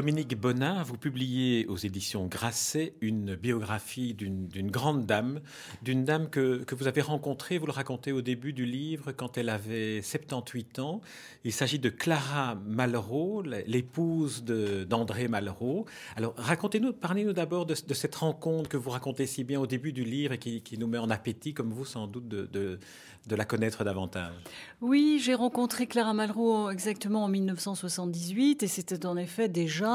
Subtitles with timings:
[0.00, 5.40] Dominique Bonin, vous publiez aux éditions Grasset une biographie d'une grande dame,
[5.82, 9.50] d'une dame que, vous avez rencontrée, vous le racontez au début du livre, quand elle
[9.50, 11.02] avait 78 ans.
[11.44, 15.84] Il s'agit de Clara Malraux, l'épouse d'André Malraux.
[16.16, 20.04] Alors racontez-nous, parlez-nous d'abord de, cette rencontre que vous racontez si bien au début du
[20.04, 22.78] livre et qui, nous met en appétit, comme vous sans doute, de,
[23.26, 24.32] de la connaître davantage.
[24.80, 29.89] Oui, j'ai rencontré Clara Malraux exactement en 1978 et c'était en effet déjà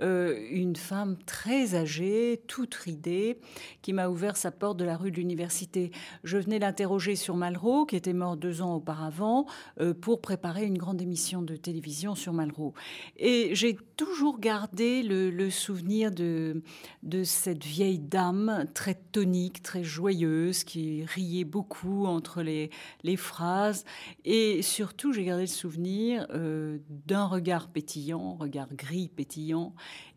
[0.00, 3.40] euh, une femme très âgée, toute ridée,
[3.82, 5.90] qui m'a ouvert sa porte de la rue de l'université.
[6.24, 9.46] Je venais l'interroger sur Malraux, qui était mort deux ans auparavant,
[9.80, 12.74] euh, pour préparer une grande émission de télévision sur Malraux.
[13.16, 16.62] Et j'ai toujours gardé le, souvenir de,
[17.24, 22.52] cette vieille dame très tonique, très joyeuse, qui riait beaucoup entre les
[23.02, 23.84] les, phrases.
[24.24, 29.31] Et surtout, j'ai gardé le souvenir euh, d'un regard pétillant, regard gris pétillant,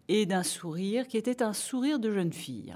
[0.07, 2.75] et d'un sourire qui était un sourire de jeune fille.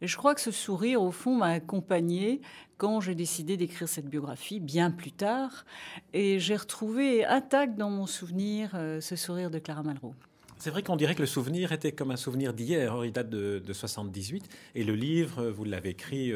[0.00, 2.40] Et je crois que ce sourire, au fond, m'a accompagné
[2.76, 5.64] quand j'ai décidé d'écrire cette biographie, bien plus tard.
[6.12, 10.14] Et j'ai retrouvé intact dans mon souvenir euh, ce sourire de Clara Malraux.
[10.58, 13.04] C'est vrai qu'on dirait que le souvenir était comme un souvenir d'hier.
[13.04, 16.32] Il date de, 78 et le livre, vous l'avez écrit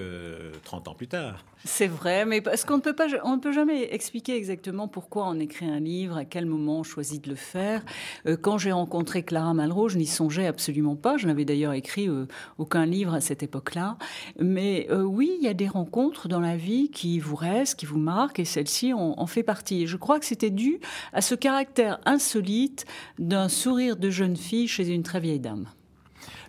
[0.64, 1.44] 30 euh, ans plus tard.
[1.64, 5.28] C'est vrai, mais parce qu'on ne peut pas, on ne peut jamais expliquer exactement pourquoi
[5.28, 7.84] on écrit un livre, à quel moment on choisit de le faire.
[8.26, 11.16] Euh, quand j'ai rencontré Clara Malraux, je n'y songeais absolument pas.
[11.16, 12.26] Je n'avais d'ailleurs écrit euh,
[12.58, 13.98] aucun livre à cette époque-là.
[14.38, 17.98] Mais oui, il y a des rencontres dans la vie qui vous restent, qui vous
[17.98, 19.86] marquent, et celle-ci en, en fait partie.
[19.86, 20.80] Je crois que c'était dû
[21.12, 22.86] à ce caractère insolite
[23.18, 25.66] d'un sourire de jeune fille chez une très vieille dame.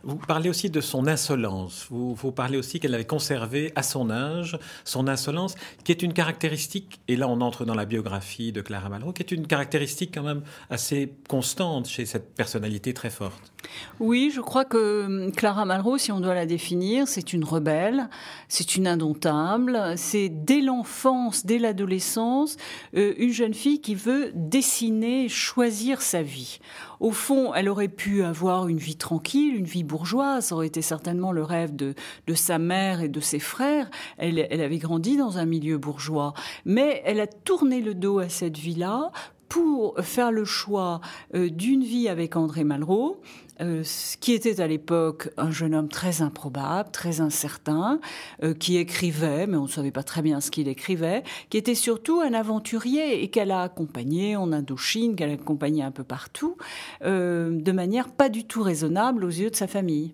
[0.04, 1.88] Vous parlez aussi de son insolence.
[1.90, 7.02] Vous, parlez aussi qu'elle avait conservé à son âge son insolence, qui est une caractéristique,
[7.08, 10.24] et là on entre dans la biographie de Clara Malraux, qui est une caractéristique quand
[10.24, 13.52] même assez constante chez cette personnalité très forte.
[14.00, 18.10] Oui, je crois que hum, Clara Malraux, si on doit la définir, c'est une rebelle,
[18.48, 22.56] c'est une indomptable, c'est dès l'enfance, dès l'adolescence,
[22.96, 26.60] euh, une jeune fille qui veut dessiner, choisir sa vie.
[27.00, 30.82] Au fond, elle aurait pu avoir une vie tranquille, une vie bourgeoise, ça aurait été
[30.82, 31.94] certainement le rêve de,
[32.28, 33.90] de sa mère et de ses frères.
[34.18, 36.34] Elle, elle avait grandi dans un milieu bourgeois,
[36.66, 39.12] mais elle a tourné le dos à cette vie-là
[39.50, 41.02] pour faire le choix
[41.36, 43.20] euh, d'une vie avec André Malraux,
[43.62, 43.84] euh,
[44.22, 48.00] qui était à l'époque un jeune homme très improbable, très incertain,
[48.44, 51.76] euh, qui écrivait, mais on ne savait pas très bien ce qu'il écrivait, qui était
[51.76, 56.56] surtout un aventurier et qu'elle a accompagné en Indochine, qu'elle a accompagné un peu partout,
[57.02, 60.14] de manière pas du tout raisonnable aux yeux de sa famille.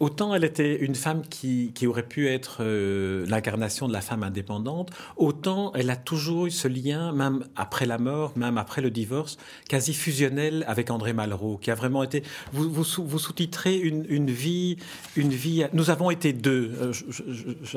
[0.00, 4.90] Autant elle était une femme qui, aurait pu être euh, l'incarnation de la femme indépendante,
[5.18, 9.36] autant elle a toujours eu ce lien, même après la mort, même après le divorce,
[9.68, 12.22] quasi fusionnel avec André Malraux, qui a vraiment été.
[12.52, 12.84] Vous, vous,
[13.18, 14.78] sous-titrez une, vie,
[15.16, 15.64] une vie.
[15.74, 16.72] Nous avons été deux.
[16.80, 16.92] Euh,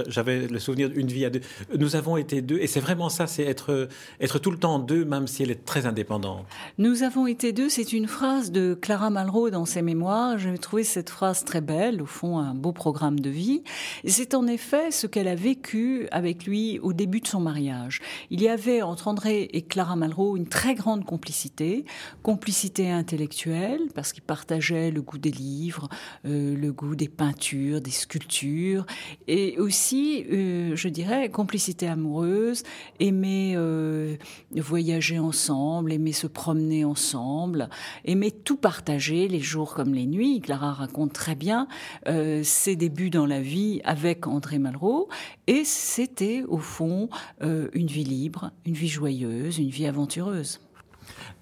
[0.07, 1.41] j'avais le souvenir d'une vie à deux.
[1.77, 3.89] Nous avons été deux, et c'est vraiment ça, c'est être,
[4.21, 6.45] être tout le temps deux, même si elle est très indépendante.
[6.77, 10.37] Nous avons été deux, c'est une phrase de Clara Malraux dans ses mémoires.
[10.37, 13.63] J'ai trouvé cette phrase très belle fond un beau programme de vie.
[14.05, 18.01] C'est en effet ce qu'elle a vécu avec lui au début de son mariage.
[18.29, 21.85] Il y avait entre André et Clara Malraux une très grande complicité,
[22.21, 25.89] complicité intellectuelle parce qu'ils partageaient le goût des livres,
[26.25, 28.85] euh, le goût des peintures, des sculptures,
[29.27, 32.63] et aussi, euh, je dirais, complicité amoureuse,
[32.99, 34.15] aimer euh,
[34.55, 37.69] voyager ensemble, aimer se promener ensemble,
[38.05, 40.39] aimer tout partager, les jours comme les nuits.
[40.41, 41.67] Clara raconte très bien
[42.07, 45.09] euh, ses débuts dans la vie avec André Malraux.
[45.47, 47.09] Et c'était, au fond,
[47.41, 50.59] euh, une vie libre, une vie joyeuse, une vie aventureuse.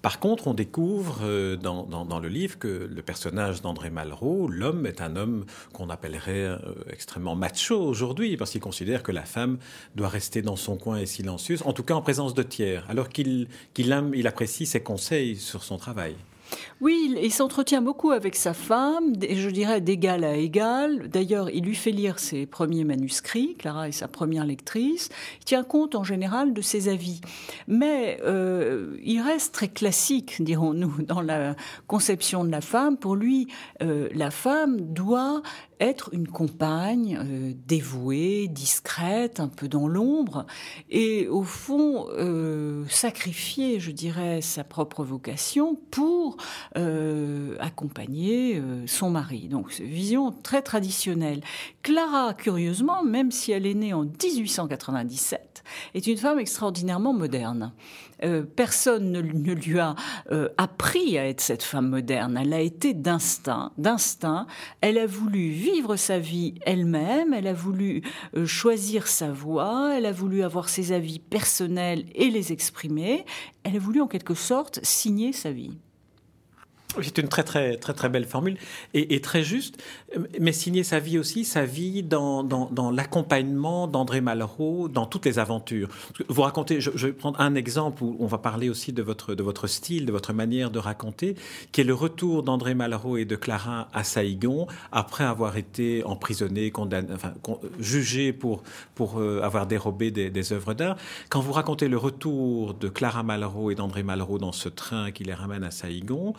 [0.02, 4.86] Par contre, on découvre euh, dans, dans, le livre que le personnage d'André Malraux, l'homme,
[4.86, 6.58] est un homme qu'on appellerait
[6.90, 9.58] extrêmement macho aujourd'hui, parce qu'il considère que la femme
[9.94, 13.08] doit rester dans son coin et silencieuse, en tout cas en présence de tiers, alors
[13.08, 16.16] qu'il aime, il apprécie ses conseils sur son travail.
[16.80, 21.08] Oui, il, s'entretient beaucoup avec sa femme, je dirais d'égal à égal.
[21.08, 25.08] D'ailleurs, il lui fait lire ses premiers manuscrits, Clara est sa première lectrice.
[25.40, 27.20] Il tient compte en général de ses avis.
[27.68, 31.54] Mais euh, il reste très classique, dirons-nous, dans la
[31.86, 32.96] conception de la femme.
[32.96, 33.48] Pour lui,
[33.82, 35.42] euh, la femme doit
[35.82, 40.46] être une compagne euh, dévouée, discrète, un peu dans l'ombre,
[40.90, 46.36] et au fond euh, sacrifier, je dirais, sa propre vocation pour
[46.76, 49.48] euh, accompagner son mari.
[49.48, 51.40] Donc, vision très traditionnelle.
[51.82, 55.64] Clara, curieusement, même si elle est née en 1897,
[55.94, 57.72] est une femme extraordinairement moderne.
[58.24, 59.20] Euh, personne ne,
[59.52, 59.94] lui a
[60.30, 62.38] euh, appris à être cette femme moderne.
[62.40, 64.46] Elle a été d'instinct, d'instinct.
[64.80, 67.34] Elle a voulu vivre sa vie elle-même.
[67.34, 68.02] Elle a voulu
[68.36, 69.92] euh, choisir sa voie.
[69.96, 73.24] Elle a voulu avoir ses avis personnels et les exprimer.
[73.64, 75.78] Elle a voulu en quelque sorte signer sa vie.
[77.00, 78.56] C'est une très très très très belle formule
[78.92, 79.82] et, très juste,
[80.38, 85.88] mais signer sa vie aussi, sa vie dans, l'accompagnement d'André Malraux dans toutes les aventures.
[86.28, 89.42] Vous racontez, je, vais prendre un exemple où on va parler aussi de votre de
[89.42, 91.36] votre style, de votre manière de raconter,
[91.72, 96.70] qui est le retour d'André Malraux et de Clara à Saïgon après avoir été emprisonné,
[96.70, 97.08] condamné,
[97.78, 98.62] jugé pour
[98.94, 100.96] pour euh, avoir dérobé des, des œuvres d'art.
[101.30, 105.24] Quand vous racontez le retour de Clara Malraux et d'André Malraux dans ce train qui
[105.24, 106.34] les ramène à Saïgon,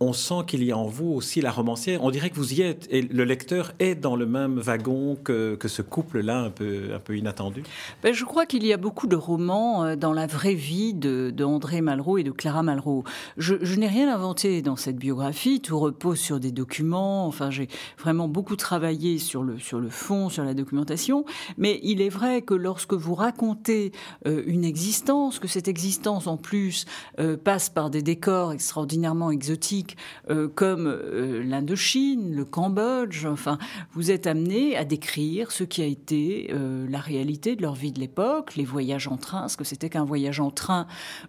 [0.00, 2.02] on sent qu'il y a en vous aussi la romancière.
[2.04, 5.56] On dirait que vous y êtes et le lecteur est dans le même wagon que,
[5.56, 7.64] que ce couple-là un peu, un peu inattendu.
[8.02, 11.34] Ben, je crois qu'il y a beaucoup de romans euh, dans la vraie vie de,
[11.42, 13.04] André Malraux et de Clara Malraux.
[13.36, 15.60] Je, je n'ai rien inventé dans cette biographie.
[15.60, 17.26] Tout repose sur des documents.
[17.26, 17.68] Enfin, j'ai
[17.98, 21.24] vraiment beaucoup travaillé sur le, sur le fond, sur la documentation.
[21.56, 23.92] Mais il est vrai que lorsque vous racontez
[24.26, 26.84] euh, une existence, que cette existence en plus
[27.18, 29.87] euh, passe par des décors extraordinairement exotiques,
[30.30, 33.26] euh, comme euh, l'Indochine, le Cambodge.
[33.26, 33.58] Enfin,
[33.92, 37.92] vous êtes amené à décrire ce qui a été euh, la réalité de leur vie
[37.92, 40.86] de l'époque, les voyages en train, ce que c'était qu'un voyage en train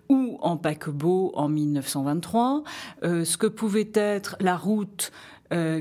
[0.09, 2.63] ou en paquebot en 1923,
[3.03, 5.11] ce que pouvait être la route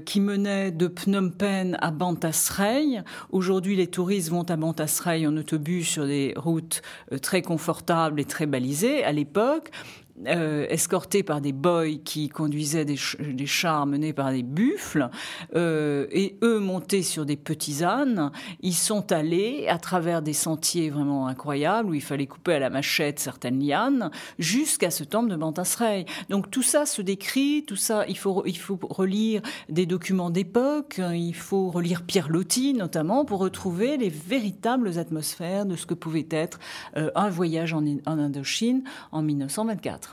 [0.07, 3.03] qui menait de Phnom Penh à Bantasrey.
[3.31, 6.81] Aujourd'hui, les touristes vont à Bantasrey en autobus sur des routes
[7.21, 9.05] très confortables et très balisées.
[9.05, 9.71] À l'époque,
[10.27, 12.97] euh, escortés par des boys qui conduisaient des,
[13.47, 15.09] chars menés par des buffles,
[15.55, 20.91] euh, et eux montés sur des petits ânes, ils sont allés à travers des sentiers
[20.91, 25.37] vraiment incroyables où il fallait couper à la machette certaines lianes jusqu'à ce temple de
[25.37, 26.05] Bantasrey.
[26.29, 31.01] Donc tout ça se décrit, tout ça, il faut, il faut relire des documents d'époque,
[31.15, 36.27] il faut relire Pierre Loti notamment pour retrouver les véritables atmosphères de ce que pouvait
[36.31, 36.59] être
[36.97, 38.83] euh, un voyage en Indochine
[39.13, 40.08] en 1924.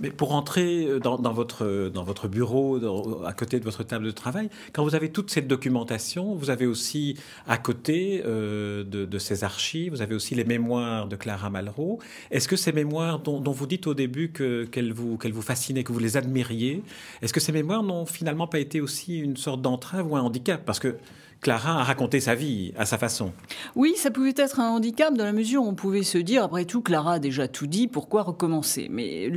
[0.00, 4.10] Mais pour entrer euh, dans, votre, dans votre bureau, à côté de votre table de
[4.10, 7.16] travail, quand vous avez toute cette documentation, vous avez aussi
[7.46, 11.98] à côté euh, de, ces archives, vous avez aussi les mémoires de Clara Malraux.
[12.30, 15.92] Est-ce que ces mémoires dont, vous dites au début qu'elles vous, qu'elles vous fascinaient, que
[15.92, 16.82] vous les admiriez,
[17.22, 20.64] est-ce que ces mémoires n'ont finalement pas été aussi une sorte d'entrave ou un handicap?
[20.64, 20.96] Parce que
[21.40, 23.32] Clara a raconté sa vie à sa façon.
[23.76, 26.64] Oui, ça pouvait être un handicap dans la mesure où on pouvait se dire, après
[26.64, 28.88] tout, Clara a déjà tout dit, pourquoi recommencer?
[28.90, 29.30] Mais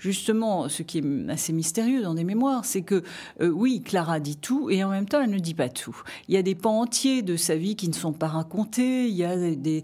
[0.00, 3.04] justement, ce qui est assez mystérieux dans des mémoires, c'est que
[3.40, 5.96] euh, oui, Clara dit tout et en même temps, elle ne dit pas tout.
[6.28, 9.14] Il y a des pans entiers de sa vie qui ne sont pas racontés, il
[9.14, 9.82] y a des,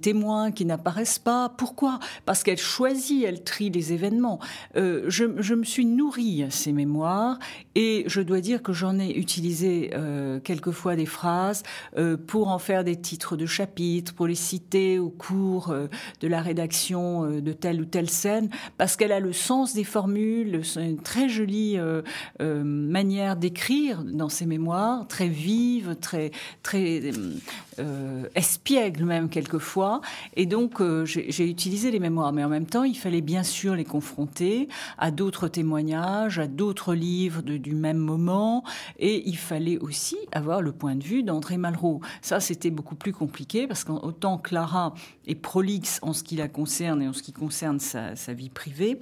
[0.00, 1.48] témoins qui n'apparaissent pas.
[1.48, 2.00] Pourquoi?
[2.26, 4.40] Parce qu'elle choisit, elle trie les événements.
[4.76, 7.38] Euh, je, me suis nourrie ces mémoires
[7.76, 11.62] et je dois dire que j'en ai utilisé euh, quelquefois des phrases
[11.96, 15.86] euh, pour en faire des titres de chapitres, pour les citer au cours euh,
[16.20, 19.84] de la rédaction euh, de telle ou telle scène, parce qu'elle a le sens des
[19.84, 21.78] formules, une très jolie
[22.40, 26.30] manière d'écrire dans ses mémoires, très vive, très
[26.62, 27.10] très
[28.34, 30.00] espiègle même quelquefois.
[30.36, 33.84] Et donc j'ai utilisé les mémoires, mais en même temps il fallait bien sûr les
[33.84, 34.68] confronter
[34.98, 38.64] à d'autres témoignages, à d'autres livres du même moment,
[38.98, 42.00] et il fallait aussi avoir le point de vue d'André Malraux.
[42.22, 44.94] Ça, c'était beaucoup plus compliqué parce qu'autant Clara
[45.26, 48.98] est prolixe en ce qui la concerne et en ce qui concerne sa, vie privée,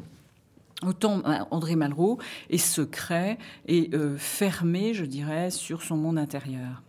[0.84, 2.18] Autant euh, André Malraux
[2.50, 6.82] est secret et euh, fermé, je dirais, sur son monde intérieur.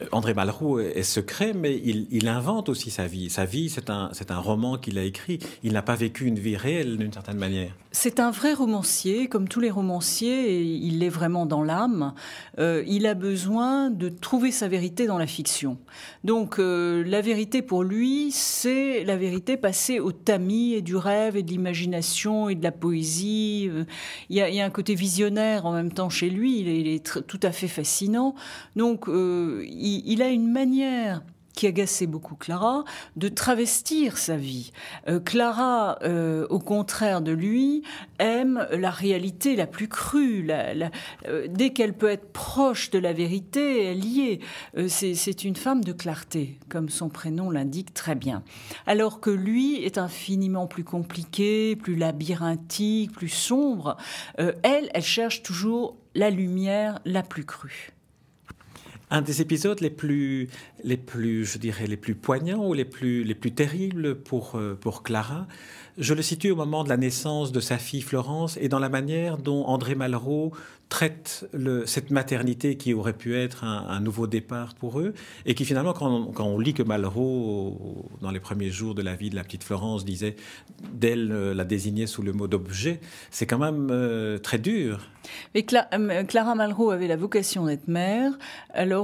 [0.00, 3.28] Euh, André Malraux est secret, mais il, invente aussi sa vie.
[3.28, 5.40] Sa vie, c'est un, un roman qu'il a écrit.
[5.62, 7.74] Il n'a pas vécu une vie réelle d'une certaine manière.
[7.90, 12.12] C'est un vrai romancier, comme tous les romanciers, et il l'est vraiment dans l'âme.
[12.58, 15.78] Euh, il a besoin de trouver sa vérité dans la fiction.
[16.22, 21.36] Donc euh, la vérité pour lui, c'est la vérité passée au tamis et du rêve
[21.36, 23.70] et de l'imagination et de la poésie.
[23.72, 23.84] Euh,
[24.28, 27.52] il y, a, un côté visionnaire en même temps chez lui, il est, tout à
[27.52, 28.34] fait fascinant.
[28.76, 31.22] Donc il a une manière
[31.58, 32.84] qui agaçait beaucoup Clara,
[33.16, 34.70] de travestir sa vie.
[35.08, 37.82] Euh, Clara, euh, au contraire de lui,
[38.20, 40.46] aime la réalité la plus crue.
[40.48, 44.88] Euh, dès qu'elle peut être proche de la vérité, elle y est.
[44.88, 48.44] C'est une femme de clarté, comme son prénom l'indique très bien.
[48.86, 53.96] Alors que lui est infiniment plus compliqué, plus labyrinthique, plus sombre.
[54.36, 57.97] elle, elle cherche toujours la lumière la plus crue.
[59.10, 60.48] Un des épisodes les plus,
[60.84, 64.76] les plus, je dirais, les plus poignants ou les plus, les plus terribles pour, euh,
[64.78, 65.46] pour Clara,
[65.98, 68.88] je le situe au moment de la naissance de sa fille Florence et dans la
[68.88, 70.52] manière dont André Malraux
[70.88, 71.46] traite
[71.84, 75.12] cette maternité qui aurait pu être un, nouveau départ pour eux,
[75.44, 79.14] et qui finalement, quand, quand, on lit que Malraux, dans les premiers jours de la
[79.14, 80.36] vie de la petite Florence, disait
[80.92, 83.00] d'elle euh, la désignait sous le mot d'objet,
[83.30, 85.00] c'est quand même euh, très dur.
[85.52, 88.32] Mais Clara Malraux avait la vocation d'être mère,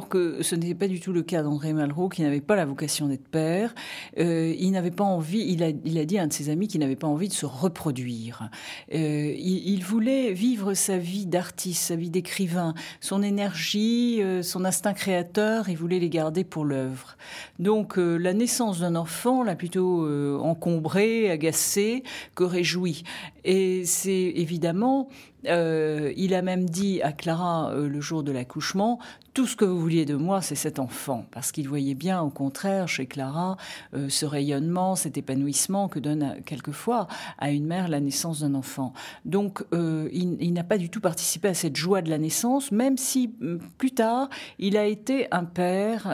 [0.00, 3.08] que ce n'était pas du tout le cas d'André Malraux, qui n'avait pas la vocation
[3.08, 3.74] d'être père.
[4.16, 7.06] il n'avait pas envie, il a, dit à un de ses amis qu'il n'avait pas
[7.06, 8.50] envie de se reproduire.
[8.92, 14.94] il, il voulait vivre sa vie d'artiste sa vie d'écrivain, son énergie, euh, son instinct
[14.94, 17.16] créateur, il voulait les garder pour l'œuvre.
[17.58, 22.02] Donc euh, la naissance d'un enfant l'a plutôt euh, encombré, agacé
[22.34, 23.04] que réjoui.
[23.44, 25.08] Et c'est évidemment
[25.46, 28.98] il a même dit à Clara le jour de l'accouchement,
[29.34, 32.30] tout ce que vous vouliez de moi, c'est cet enfant, parce qu'il voyait bien, au
[32.30, 33.56] contraire, chez Clara,
[33.92, 38.54] euh, ce rayonnement, cet épanouissement que donne euh, quelquefois à une mère la naissance d'un
[38.54, 38.92] enfant.
[39.24, 42.96] Donc, euh, il, n'a pas du tout participé à cette joie de la naissance, même
[42.96, 43.34] si
[43.76, 44.28] plus tard,
[44.60, 46.06] il a été un père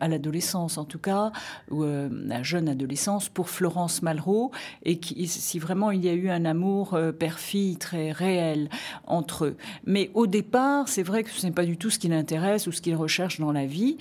[0.00, 1.30] à l'adolescence, en tout cas,
[1.70, 4.50] ou à la jeune adolescence, pour Florence Malraux,
[4.82, 8.68] et si vraiment il y a eu un amour père-fille très réel
[9.06, 9.56] entre eux.
[9.84, 12.72] Mais au départ, c'est vrai que ce n'est pas du tout ce qui l'intéresse ou
[12.72, 13.98] ce qu'il recherche dans la vie.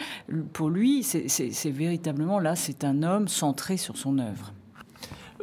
[0.54, 4.54] Pour lui, c'est véritablement là, c'est un homme centré sur son œuvre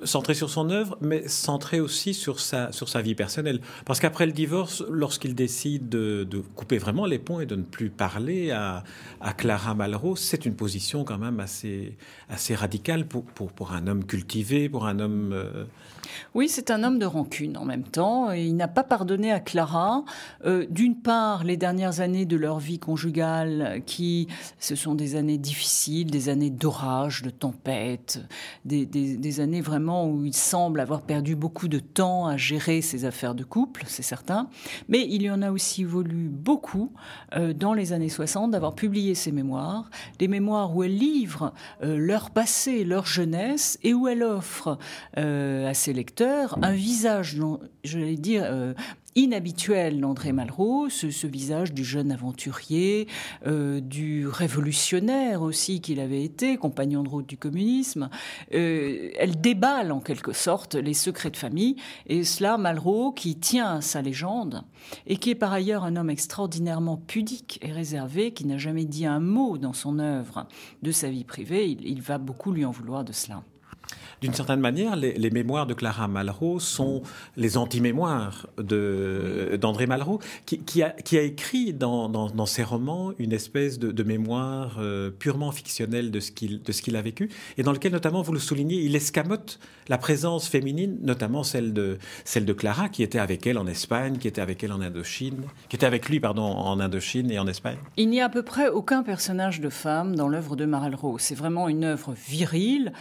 [0.05, 3.61] centré sur son œuvre, mais centré aussi sur sa, sur sa vie personnelle.
[3.85, 7.91] Parce qu'après le divorce, lorsqu'il décide de, couper vraiment les ponts et de ne plus
[7.91, 8.85] parler à,
[9.21, 11.97] à Clara Malraux, c'est une position quand même assez,
[12.29, 15.33] assez radicale pour, pour, pour un homme cultivé, pour un homme...
[15.33, 15.65] Euh,
[16.35, 18.31] oui, c'est un homme de rancune en même temps.
[18.33, 20.05] il n'a pas pardonné à Clara,
[20.45, 24.29] euh, d'une part, les dernières années de leur vie conjugale, qui
[24.59, 28.21] ce sont des années difficiles, des années d'orage, de tempête,
[28.65, 33.35] des, années vraiment où il semble avoir perdu beaucoup de temps à gérer ses affaires
[33.35, 34.49] de couple, c'est certain.
[34.89, 36.93] Mais il y en a aussi voulu beaucoup
[37.37, 41.97] euh, dans les années 60 d'avoir publié ses mémoires, des mémoires où elle livre euh,
[41.97, 44.79] leur passé, leur jeunesse, et où elle offre
[45.17, 45.93] à ses
[46.63, 47.37] un visage,
[47.85, 48.75] je vais dire, euh,
[49.15, 53.09] inhabituel d'André Malraux, ce, visage du jeune aventurier,
[53.47, 58.09] euh, du révolutionnaire aussi qu'il avait été, compagnon de route du communisme.
[58.55, 61.77] Euh, elle déballe en quelque sorte les secrets de famille,
[62.07, 64.63] et cela Malraux qui tient à sa légende,
[65.07, 69.07] et qui est par ailleurs un homme extraordinairement pudique et réservé, qui n'a jamais dit
[69.07, 70.47] un mot dans son œuvre
[70.83, 73.43] de sa vie privée, il va beaucoup lui en vouloir de cela
[74.21, 77.03] d'une certaine manière, les, mémoires de Clara Malraux sont
[77.37, 85.11] les anti-mémoires d'André Malraux, qui, a, écrit dans, ses romans une espèce de, mémoire euh,
[85.11, 88.97] purement fictionnelle de ce qu'il a vécu, et dans lequel, notamment, vous le soulignez, il
[88.97, 93.67] escamote la présence féminine, notamment celle de, celle de Clara, qui était avec elle en
[93.67, 97.39] Espagne, qui était avec elle en Indochine, qui était avec lui, pardon, en Indochine et
[97.39, 97.77] en Espagne.
[97.97, 101.19] Il n'y a à peu près aucun personnage de femme dans l'œuvre de Malraux.
[101.19, 102.93] C'est vraiment une œuvre virile.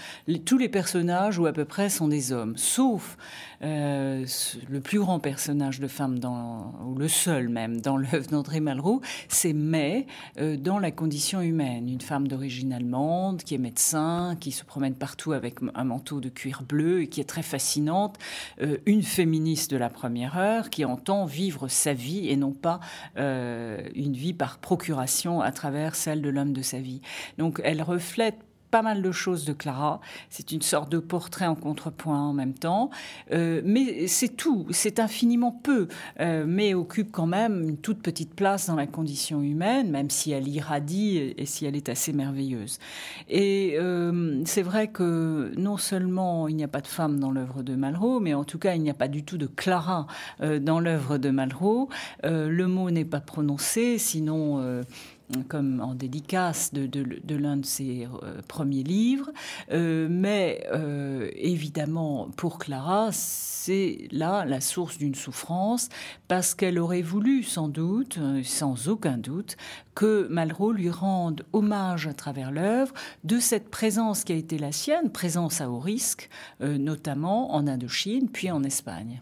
[0.45, 0.98] tous les personnages
[1.37, 3.17] ou à peu près sont des hommes, sauf
[3.61, 4.25] euh,
[4.69, 9.01] le plus grand personnage de femme, dans, ou le seul même, dans l'œuvre d'André Malraux,
[9.27, 10.07] c'est May
[10.39, 11.89] euh, dans la condition humaine.
[11.89, 16.29] Une femme d'origine allemande qui est médecin, qui se promène partout avec un manteau de
[16.29, 18.17] cuir bleu et qui est très fascinante.
[18.61, 22.79] Euh, une féministe de la première heure qui entend vivre sa vie et non pas
[23.17, 27.01] une vie par procuration à travers celle de l'homme de sa vie.
[27.37, 28.37] Donc elle reflète
[28.71, 29.99] pas mal de choses de Clara.
[30.29, 32.89] C'est une sorte de portrait en contrepoint en même temps.
[33.31, 35.87] Euh, mais c'est tout, c'est infiniment peu,
[36.19, 40.31] euh, mais occupe quand même une toute petite place dans la condition humaine, même si
[40.31, 42.79] elle irradie et, si elle est assez merveilleuse.
[43.27, 47.63] Et euh, c'est vrai que non seulement il n'y a pas de femme dans l'œuvre
[47.63, 50.07] de Malraux, mais en tout cas il n'y a pas du tout de Clara
[50.61, 51.89] dans l'œuvre de Malraux.
[52.23, 54.83] le mot n'est pas prononcé, sinon
[55.47, 59.29] comme en dédicace de, l'un de ses euh, premiers livres.
[59.71, 65.89] Euh, mais euh, évidemment, pour Clara, c'est là la source d'une souffrance,
[66.27, 69.57] parce qu'elle aurait voulu sans doute, sans aucun doute,
[69.95, 72.93] que Malraux lui rende hommage à travers l'œuvre
[73.23, 76.29] de cette présence qui a été la sienne, présence à haut risque,
[76.61, 79.21] notamment en Indochine, puis en Espagne.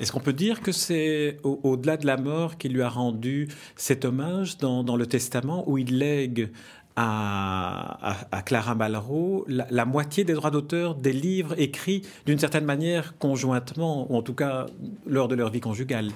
[0.00, 4.04] Est-ce qu'on peut dire que c'est au-delà de la mort qu'il lui a rendu cet
[4.04, 6.50] hommage dans, le testament où il lègue
[6.96, 14.10] à, Clara Malraux la, moitié des droits d'auteur des livres écrits d'une certaine manière conjointement,
[14.10, 14.66] ou en tout cas
[15.06, 16.10] lors de leur vie conjugale?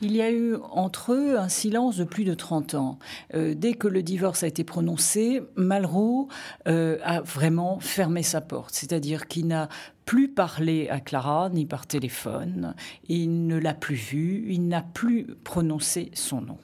[0.00, 2.98] Il y a eu entre eux un silence de plus de 30 ans.
[3.34, 6.28] Euh, dès que le divorce a été prononcé, Malraux
[6.66, 9.68] euh, a vraiment fermé sa porte, c'est-à-dire qu'il n'a
[10.04, 12.74] plus parlé à Clara, ni par téléphone,
[13.08, 16.58] il ne l'a plus vue, il n'a plus prononcé son nom.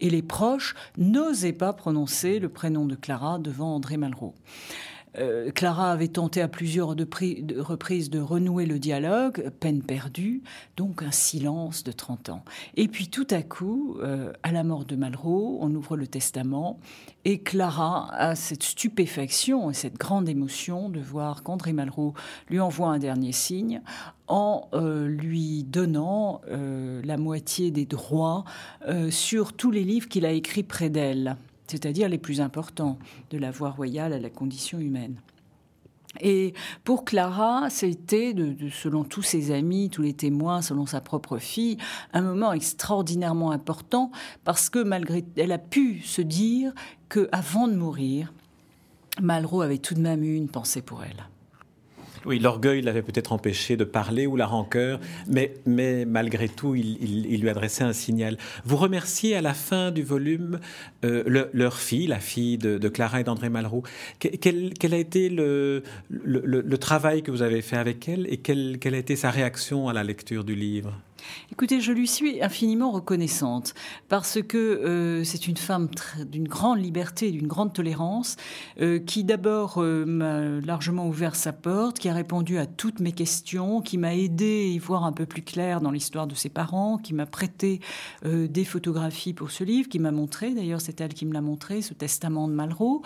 [0.00, 4.34] Et les proches n'osaient pas prononcer le prénom de Clara devant André Malraux.
[5.18, 10.42] Euh, Clara avait tenté à plusieurs reprises de renouer le dialogue, peine perdue,
[10.76, 12.44] donc un silence de 30 ans.
[12.76, 16.78] Et puis tout à coup, euh, à la mort de Malraux, on ouvre le testament
[17.24, 22.14] et Clara a cette stupéfaction et cette grande émotion de voir qu'André Malraux
[22.48, 23.82] lui envoie un dernier signe
[24.28, 28.44] en euh, lui donnant la moitié des droits
[29.10, 31.36] sur tous les livres qu'il a écrits près d'elle
[31.72, 32.98] c'est-à-dire les plus importants,
[33.30, 35.16] de la voie royale à la condition humaine.
[36.20, 36.52] Et
[36.84, 38.34] pour Clara, c'était,
[38.70, 41.78] selon tous ses amis, tous les témoins, selon sa propre fille,
[42.12, 44.10] un moment extraordinairement important
[44.44, 46.74] parce que malgré, elle a pu se dire
[47.08, 48.32] que avant de mourir,
[49.22, 51.24] Malraux avait tout de même eu une pensée pour elle.
[52.24, 57.48] Oui, l'orgueil l'avait peut-être empêché de parler ou la rancœur, mais, malgré tout, il, lui
[57.48, 58.36] adressait un signal.
[58.64, 60.60] Vous remerciez à la fin du volume
[61.04, 63.82] euh, leur fille, la fille de, Clara et d'André Malraux.
[64.18, 65.82] Quel, a été le,
[66.80, 70.04] travail que vous avez fait avec elle et quelle a été sa réaction à la
[70.04, 70.92] lecture du livre?
[71.50, 73.74] Écoutez, je lui suis infiniment reconnaissante
[74.08, 75.88] parce que euh, c'est une femme
[76.26, 78.36] d'une grande liberté, d'une grande tolérance,
[78.80, 83.12] euh, qui d'abord euh, m'a largement ouvert sa porte, qui a répondu à toutes mes
[83.12, 86.48] questions, qui m'a aidé à y voir un peu plus clair dans l'histoire de ses
[86.48, 87.80] parents, qui m'a prêté
[88.24, 91.82] des photographies pour ce livre, qui m'a montré, d'ailleurs c'est elle qui me l'a montré,
[91.82, 93.02] ce testament de Malraux.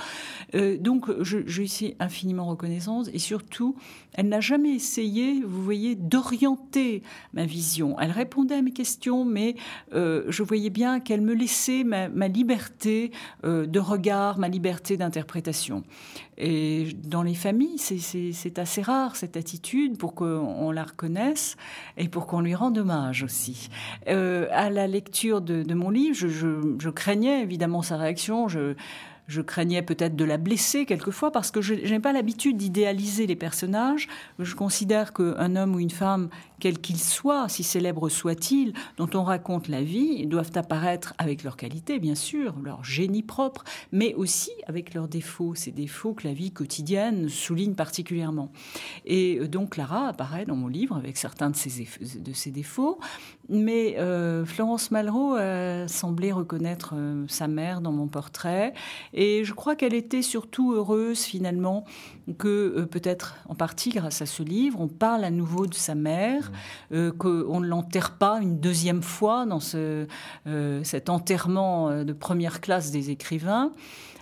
[0.81, 3.77] donc je, je lui suis infiniment reconnaissante et surtout,
[4.15, 7.03] elle n'a jamais essayé, vous voyez, d'orienter
[7.33, 9.57] ma vision elle répondait à mes questions, mais
[9.93, 13.11] euh, je voyais bien qu'elle me laissait ma, liberté
[13.45, 15.83] euh, de regard, ma liberté d'interprétation.
[16.39, 21.57] Et dans les familles, c'est assez rare cette attitude pour qu'on la reconnaisse
[21.97, 23.71] et pour qu'on lui rende hommage aussi.
[24.09, 28.47] Euh, à la lecture de, mon livre, je, je, craignais évidemment sa réaction.
[28.47, 28.77] Je,
[29.27, 33.37] je craignais peut-être de la blesser quelquefois parce que je n'ai pas l'habitude d'idéaliser les
[33.37, 34.09] personnages.
[34.39, 39.23] Je considère qu'un homme ou une femme quels qu'ils soient, si célèbres soient-ils, dont on
[39.23, 44.51] raconte la vie, doivent apparaître avec leurs qualités, bien sûr, leur génie propre, mais aussi
[44.67, 48.51] avec leurs défauts, ces défauts que la vie quotidienne souligne particulièrement.
[49.05, 52.99] Et euh, donc Clara apparaît dans mon livre avec certains de de ses défauts,
[53.49, 58.75] mais euh, Florence Malraux a semblé reconnaître euh, sa mère dans mon portrait,
[59.13, 61.85] et je crois qu'elle était surtout heureuse finalement
[62.39, 66.51] que peut-être en partie grâce à ce livre, on parle à nouveau de sa mère,
[66.93, 70.07] euh, qu'on ne l'enterre pas une deuxième fois dans ce,
[70.47, 73.73] euh, cet enterrement euh, de première classe des écrivains.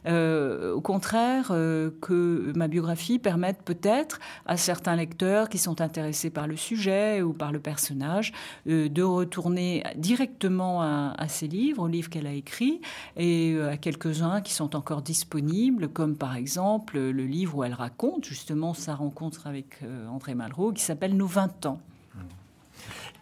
[0.06, 6.56] au contraire, que ma biographie permette peut-être à certains lecteurs qui sont intéressés par le
[6.56, 8.34] sujet ou par le personnage
[8.66, 12.80] de retourner directement à, ces livres, aux livres qu'elle a écrits,
[13.16, 18.24] et à quelques-uns qui sont encore disponibles, comme par exemple le livre où elle raconte
[18.24, 21.80] justement sa rencontre avec André Malraux, qui s'appelle Nos 20 ans.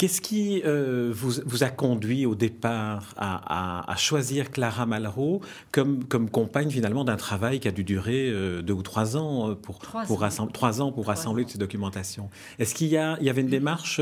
[0.03, 6.71] Qu'est-ce qui euh, vous, a conduit au départ à, choisir Clara Malraux comme, comme compagne
[6.71, 10.03] finalement d'un travail qui a dû durer euh, deux ou trois ans euh, pour, trois
[10.03, 10.47] pour, ans.
[10.53, 12.31] Trois ans pour rassembler toutes ces documentations?
[12.59, 14.01] Est-ce qu'il y, a, il y avait une démarche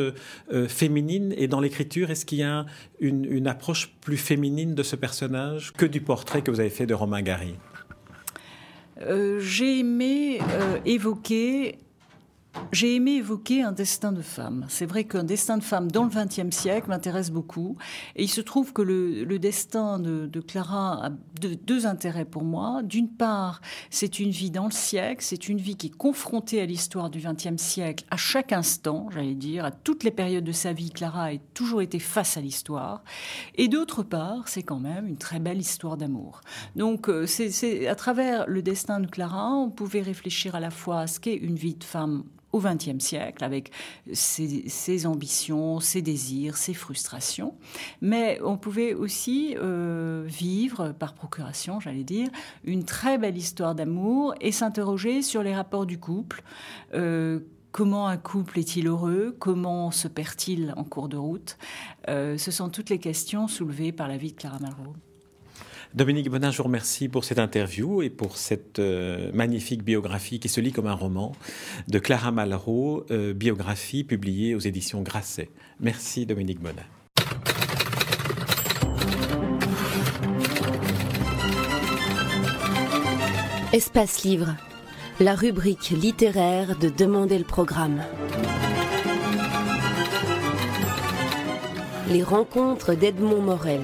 [0.69, 1.35] féminine?
[1.37, 2.65] Et dans l'écriture, est-ce qu'il y a
[3.01, 6.87] une, une approche plus féminine de ce personnage que du portrait que vous avez fait
[6.87, 7.57] de Romain Gary?
[9.39, 10.39] J'ai aimé
[10.87, 11.77] évoquer
[12.73, 14.67] j'ai aimé évoquer un destin de femme.
[14.69, 17.77] C'est vrai qu'un destin de femme dans le XXe siècle m'intéresse beaucoup.
[18.17, 21.11] Et il se trouve que le, destin de, Clara a
[21.41, 22.83] deux intérêts pour moi.
[22.83, 23.61] D'une part,
[23.91, 27.21] c'est une vie dans le siècle, c'est une vie qui est confrontée à l'histoire du
[27.21, 30.91] XXe siècle à chaque instant, j'allais dire, à toutes les périodes de sa vie.
[30.91, 33.03] Clara a toujours été face à l'histoire.
[33.57, 36.41] Et d'autre part, c'est quand même une très belle histoire d'amour.
[36.77, 41.01] Donc, euh, c'est à travers le destin de Clara, on pouvait réfléchir à la fois
[41.01, 43.71] à ce qu'est une vie de femme au XXe siècle, avec
[44.13, 47.55] ses, ambitions, ses désirs, ses frustrations.
[48.01, 52.29] Mais on pouvait aussi euh, vivre, par procuration, j'allais dire,
[52.65, 56.43] une très belle histoire d'amour et s'interroger sur les rapports du couple.
[56.95, 57.41] Euh,
[57.73, 59.37] comment un couple est-il heureux?
[59.39, 61.57] Comment se perd-il en cours de route?
[62.09, 64.95] Euh, Ce sont toutes les questions soulevées par la vie de Clara Malraux.
[65.93, 70.49] Dominique Bonin, je vous remercie pour cette interview et pour cette euh, magnifique biographie qui
[70.49, 71.33] se lit comme un roman
[71.89, 75.51] de Clara Malraux, euh, biographie publiée aux éditions Grasset.
[75.81, 76.83] Merci Dominique Bonin.
[83.73, 84.55] Espace Livre,
[85.19, 88.03] la rubrique littéraire de Demander le programme.
[92.09, 93.81] Les rencontres d'Edmond Morel.